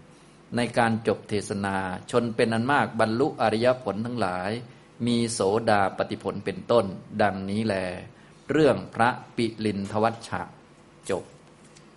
[0.56, 1.76] ในการจบเทศนา
[2.10, 4.50] ชนเป็นอันมากบรรลุอริยผลทั้งหลาย
[5.06, 6.84] มีโสดาปฏิผลเป็นต้น
[7.22, 7.74] ดังนี้แล
[8.50, 10.42] เรื่องพระปิลินทวัชชะ
[11.10, 11.24] จบ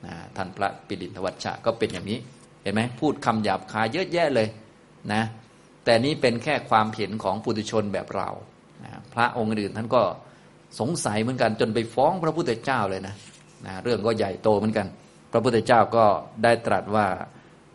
[0.05, 2.19] นะท่านพระปิดินทวัชชะก็เป็นอย่างนี้
[2.63, 4.47] เห็นไหมพูดคำหยาบคายเยอะแยะเลย
[5.13, 5.23] นะ
[5.85, 8.29] แต่นี้เป็นแค่ความเห็นของปุถุชนแบบเรา
[8.83, 10.01] นะพระองค์อื่นท่านก็
[10.79, 13.15] สงสัยเหมือนกันจนไปฟ้องพระพุทธเจ้าเลยนะ
[13.65, 14.87] นะเรื่องก็ใหญ่โตเหมือนกัน
[15.31, 16.05] พระพุทธเจ้าก็
[16.43, 17.07] ได้ตรัสว่า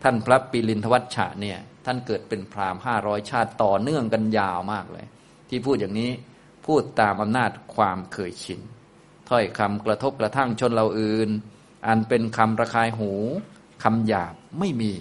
[0.03, 5.05] ท่านพระปิลินทวัชชะเนี่ยท่านเกิดเป็นพราหมณ์ห้าร้อยชาติต่อเนื่องกันยาวมากเลย
[5.49, 6.11] ที่พูดอย่างนี้
[6.65, 8.59] พูดตามอำนาจความเคยชิน
[9.29, 11.29] ถ้อยคำกระทบกระทั่งชนเราอื่น
[11.85, 13.11] อันเป็นคำระคายหู
[13.83, 14.91] คำหยาบไม่มี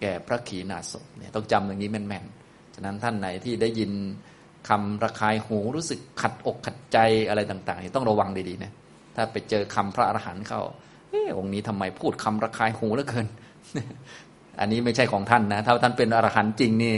[0.00, 3.90] แก่พระขีณาสพเนี่ยต้องจำอย่างนี้แม่นๆ ฉะนั้นท่านไหนที่ได้ยิน
[4.68, 8.72] คำระคายหูรู้สึกขัดอกขัดใจอะไรต่างๆต้องระวังดีๆนะ
[9.16, 10.60] ถ้าไปเจอคำพระอรหันต์เข้า
[11.10, 13.26] เออองค์นี้ทำไมพูดคำระคายหูเหลือเกิน
[14.60, 16.94] อันนี้ไม่ใช่ของท่านนะถ้าท่านเป็นอรหันต์จริงนี่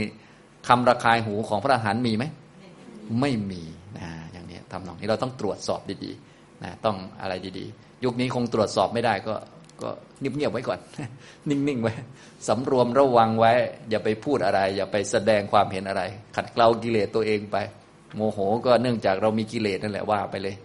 [0.67, 2.23] คำระคายหูของพระอรหันต์มีไหม
[3.21, 3.63] ไม่มี
[3.97, 9.35] นะอย่างนี้ทำนองนี้เราต้องตรวจสอบดีๆนะต้องอะไรดีๆ ยุคนี้คงตรวจสอบไม่ได้ก็
[9.81, 10.79] ก็เงียบๆไว้ก่อน
[11.49, 11.93] นิ่งๆไว้
[12.47, 13.51] สำรวมระวังไว้
[13.89, 16.01] อย่าไปพูดอะไร อย่าไปแสดงความเห็นอะไร
[16.35, 17.57] ขัดเกลากิเลสตัวเองไป
[18.15, 20.55] โมโหก็เนื่องจากเรามีกิเลสนั่นแหละว่าไปเลย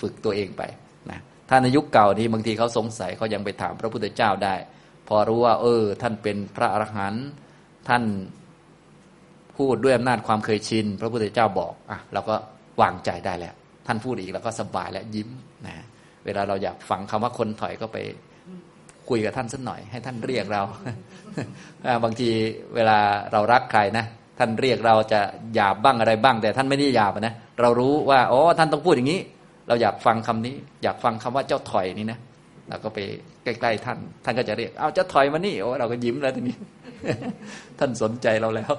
[0.00, 0.62] ฝึกตัวเองไป
[1.10, 4.54] นะถ้าในยุคเก่านี้บางทีเขาสงสัยเขายังไปถามพระพุทธเจ้าได้
[5.08, 7.26] พอรู้ว่า เออ ท่านเป็นพระอรหันต์
[7.88, 8.02] ท่าน
[9.56, 12.36] พูดด้วยอำนาจความเคยชิน พระพุทธเจ้าบอกอะเราก็
[12.80, 13.54] วางใจได้แล้ว
[13.86, 15.28] ท่านพูดอีกเราก็สบายแล้วยิ้ม
[15.66, 15.74] นะ
[16.26, 17.98] เวลาเราอยากฟังคำว่าคนถอยก็ไป
[19.08, 20.62] คุยกับท่านสักหน่อย ให้ท่านเรียกเรา
[22.04, 22.28] บางที
[22.74, 22.98] เวลา
[23.32, 24.04] เรารักใครนะ
[24.38, 25.20] ท่านเรียกเราจะ
[25.54, 29.20] หยาบบ้างอะไรบ้าง แต่ท่านไม่ได้หยาบนะเรารู้ว่าอ๋อท่านต้องพูดอย่างนี้
[29.68, 32.18] เราอยากฟังคำนี้ อยากฟังคำว่าเจ้าถอยนี่นะ
[32.68, 32.98] เราก็ไป
[33.44, 36.56] ใกล้ๆท่าน ท่านก็จะเรียก เอาเจ้าถอยมานี่โอ้เราก็ยิ้มแล้วทีนี้
[37.78, 38.72] ท่านสนใจเราแล้ว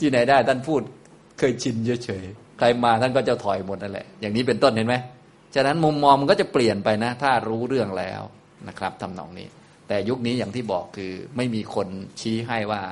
[0.00, 0.80] ที่ไหนได้ท่านพูด
[1.38, 4.94] เคยชินเฉยๆใครมาท่านก็จะถอยหมดนั่นแหละ อย่างนี้เป็นต้นเห็นไหม
[5.54, 8.22] ฉะนั้นมุมมองมันก็จะเปลี่ยนไปนะ ถ้ารู้เรื่องแล้ว
[8.68, 9.48] นะครับทำนองนี้
[9.88, 11.88] แต่ยุคนี้อย่างที่บอกคือไม่มีคน
[12.20, 12.82] ชี้ให้ว่า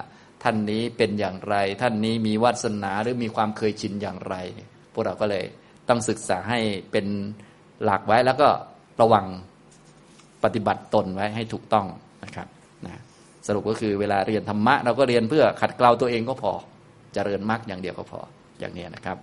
[0.43, 4.37] ท่านนี้เป็นอย่างไร ท่านนี้มีวาสนาหรือมีความเคยชินอย่างไร
[4.93, 5.45] พวกเราก็เลย
[5.89, 6.61] ต้องศึกษาให้
[6.93, 7.07] เป็น
[7.85, 8.49] หลักไว้แล้วก็
[9.01, 9.27] ระวัง
[10.45, 11.87] ปฏิบัติตนไว้ให้ถูกต้อง
[12.25, 12.49] นะครับ
[12.87, 13.01] นะ
[13.47, 16.61] สรุปก็คือเวลาเรียนธรรมะ เราก็เรียนเพื่อขัดเกลาตัวเองก็พอจ
[17.15, 18.21] เจริญมรรคอย่างเดียวก็พอ
[18.61, 19.19] อย่างนี้นะครับ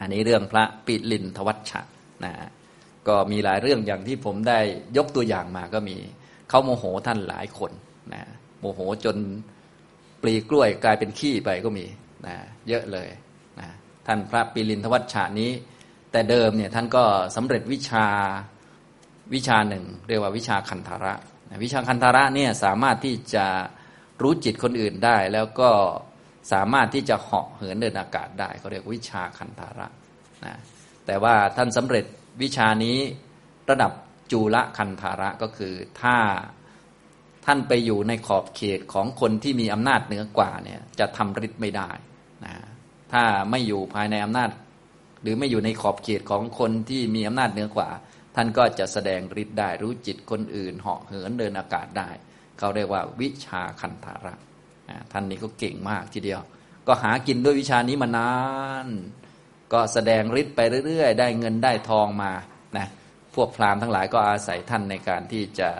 [0.00, 1.80] อันนี้เรื่องพระปิลินทวัชชะ
[2.24, 2.32] นะ
[3.08, 4.60] ก็มีหลายเรื่องอย่างที่ผมได้
[4.96, 5.96] ยกตัวอย่างมาก็มี
[6.48, 7.72] เขาโมโหท่านหลายคน
[8.14, 8.22] นะ
[8.60, 9.16] โมโหจน
[10.22, 11.86] ปลีกล้วยกลายเป็นขี้ไปก็มี
[12.26, 12.36] นะ
[12.68, 13.08] เยอะเลย
[13.60, 13.68] นะ
[14.06, 15.50] ท่านพระปิลินทวัชชานี้
[16.12, 17.04] แต่เดิมเนี่ยท่านก็
[17.36, 18.06] สำเร็จวิชา
[19.34, 21.14] วิชาหนึ่ง เรียกว่าวิชาคันธาระ
[21.48, 23.46] นะวิชาคันธาระเนี่ยสามารถที่จะ
[24.22, 25.70] รู้จิตคนอื่นได้ แล้วก็
[26.52, 29.86] สามารถที่จะเหาะเหินเดินอากาศได้เขาเรียกวิชาคันธาระ
[30.44, 30.54] นะ
[31.06, 32.04] แต่ว่าท่านสำเร็จ
[32.42, 32.98] วิชานี้
[33.70, 33.92] ระดับ
[34.32, 36.16] จูละคันธาระก็คือถ้า
[37.46, 41.90] ท่านไปอยู่ในขอบเขตของคนที่มีอำนาจเหนือกว่าเนี่ยจะทำฤทธิ์ไม่ได้
[42.44, 42.54] นะ
[43.12, 44.50] ถ้าไม่อยู่ภายในอำนาจ
[45.22, 47.88] หรือไม่อยู่ในขอบเขตของคนที่มีอำนาจเหนือกว่า
[48.34, 52.08] ท่านก็จะแสดงฤทธิ์ได้รู้จิตคนอื่นเหาะเหินเดินอากาศได้
[52.58, 54.34] เขาเรียกว่าวิชาคันธาระ
[55.12, 56.40] ท่านนี้ก็เก่งมากทีเดียว
[56.86, 58.32] ก็หากินด้วยวิชานี้มานา
[58.86, 58.88] น
[59.72, 62.32] ก็แสดงฤทธิ์ไปเรื่อยๆ ได้เงินได้ทองมา
[62.76, 62.86] นะ
[63.34, 65.70] พวกพราหมณ์ทั้งหลายก็อาศัยท่านในการที่จะ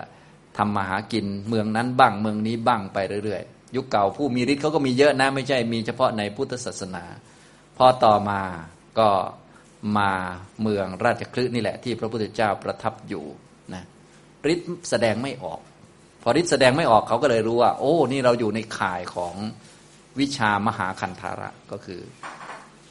[0.58, 7.04] ทำมาหากินเมืองนั้นบ้างเมืองนี้บ้างไปเรื่อยๆ ยุคเก่าผู้มีฤทธิ์เขาก็มีเยอะนะไม่ใช่มีเฉพาะในพุทธศาสนา
[7.76, 8.40] พอต่อมา
[8.98, 9.08] ก็
[9.98, 10.10] มา
[10.62, 13.24] เมืองราชคลึนี่แหละที่พระพุทธเจ้าประทับอยู่
[13.74, 13.84] นะ
[14.52, 15.60] ฤทธิ์แสดงไม่ออก
[16.22, 19.34] พอฤทธิ์แสดงไม่ออกเขาก็เลยรู้ว่า โอ้ นี่เราอยู่ในข่ายของ
[20.20, 22.00] วิชามหาคันธาระก็คือ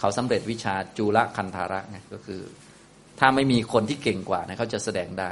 [0.03, 2.41] เขาสำเร็จวิชาจุลคันธาระไงก็คือ
[3.19, 5.31] ถ้าไม่มีคนที่เก่งกว่านะเขาจะแสดงได้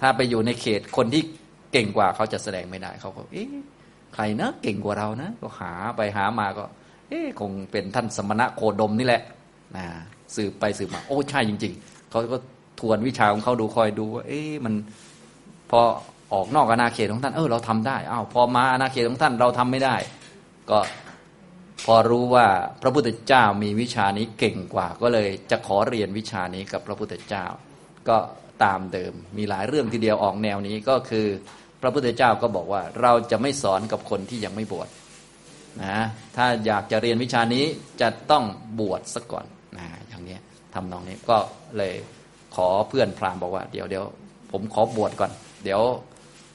[0.00, 1.22] ถ้าไปอยู่ในเขตคนที่
[1.72, 3.52] เก่งกว่าเขาจะแสดงไม่ได้เขาก็เอ๊ะ
[4.14, 6.64] ใครนะเก่งกว่าเรานะ ก็หาไปหามาก็
[7.08, 9.22] เอ๊ะคงเป็นท่านสมณะโคดมนี่แหละ
[9.76, 9.84] นะ
[10.36, 12.38] สืบไปสืบมา โอ้ใช่จริง ๆเขาก็
[12.80, 14.74] ทวนวิชาของเขาดูคอยดูว่าเอ๊ะมัน
[15.70, 15.80] พอ
[16.32, 19.96] ออกนอกอาณาเขตของท่านเออเราทำได้อ้าวพอมาอาณาเขตของท่านเราทำไม่ได้
[20.70, 20.78] ก็
[21.86, 22.46] พอรู้ว่า
[22.82, 27.44] พระพุทธเจ้ามีวิชานี้เก่งกว่า ก็เลยจะขอเรียนวิชานี้กับพระพุทธเจ้า
[28.08, 28.18] ก็
[28.64, 31.26] ตามเดิม มีหลายเรื่องทีเดียวออกแนวนี้ก็คือ
[31.82, 34.88] พระพุทธเจ้าก็บอกว่าเราจะไม่สอนกับคนที่ยังไม่บวช
[35.82, 35.96] นะ
[36.36, 37.64] ถ้าอยากจะเรียนวิชานี้
[38.00, 38.44] จะต้อง
[38.80, 39.46] บวชซะก่อน
[39.78, 40.38] นะอย่างนี้
[40.74, 41.38] ทำนองนี้ก็
[41.76, 41.94] เลย
[42.54, 44.04] ขอเพื่อนพราหมณ์บอกว่า เดี๋ยวเดี๋ยว
[44.52, 45.30] ผมขอบวชก่อน
[45.64, 45.82] เดี๋ยว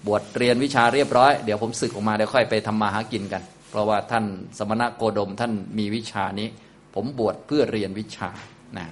[0.07, 3.41] บวชเรียนวิชาเรียบร้อย เดี๋ยวผมศึกออกมาเดี๋ยวค่อยไปทำมาหากินกัน
[3.77, 4.25] ราะว่าท่าน
[4.57, 6.47] สมณะโคดมท่านมีวิชานี้
[6.95, 8.29] ผมบวชเพื่อเรียนวิชา
[8.77, 8.85] นะ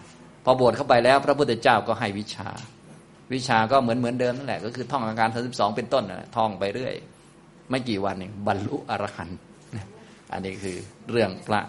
[0.43, 2.49] พอบวชเข้าไปแล้วพระพุทธเจ้าก็ให้วิชา
[3.33, 6.93] วิชาก็เหมือนเหมือนเดิมนั่นแหละก็คือท่องอาการทั้งสิบสองเป็นต้นนะท่องไปเรื่อย
[7.69, 9.37] ไม่กี่วันเองบรรลุอรหันต์
[10.31, 10.77] อันนี้คือ
[11.11, 11.61] เรื่องพระ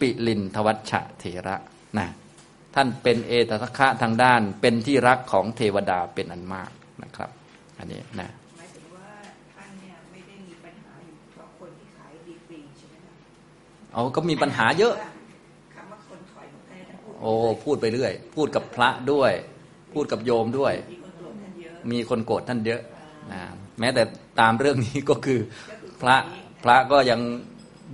[0.00, 1.56] ปิลินทวัชะเถระ
[1.98, 2.06] นะ
[2.74, 6.70] ท่านเป็นเอตทัคคะทางด้านเป็นที่รักของเทวดาเป็นอันมาก
[7.02, 7.30] นะครับ
[7.78, 8.30] อันนี้นะ
[13.92, 14.94] เอาก็มีปัญหาเยอะ
[15.74, 17.32] คำว่าคนถอยของท่านท่านพูดโอ้
[17.64, 19.32] พูดไปเรื่อย พูดกับพระด้วย
[19.92, 22.82] พูดกับโยมด้วยมีคนโกรธท่านเยอะมีคนโกรธท่านเยอะ
[23.32, 23.40] นะ
[23.80, 24.02] แม้แต่
[24.40, 25.40] ตามเรื่องนี้ก็คือ
[26.02, 26.16] พระ
[26.64, 27.20] พระก็ยัง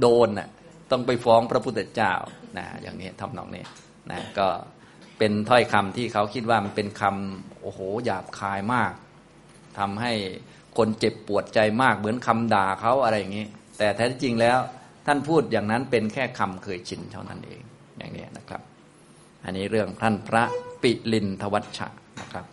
[0.01, 0.49] โดนน่ะ
[0.91, 2.13] ต้องไปฟ้องพระพุทธเจ้า
[2.59, 3.65] นะอย่างนี้ทำนองนี้
[4.11, 4.49] นะก็
[5.19, 8.93] เป็นถ้อยคำที่เขาคิดว่ามันเป็นคำโอ้โหหยาบคายมาก
[9.79, 10.13] ทำให้
[10.77, 13.47] คนเจ็บปวดใจมากเหมือนคำด่าเขาอะไรอย่างนี้
[13.79, 14.59] แต่แท้จริงแล้ว
[15.07, 17.63] ท่านพูดอย่างนั้นเป็นแค่คำเคยชินเท่านั้นเอง
[17.99, 18.63] อย่างนี้นะครับ
[19.45, 20.45] อันนี้เรื่องท่านพระ
[20.83, 21.89] ปิลินทวัชชะ
[22.21, 22.45] นะครับ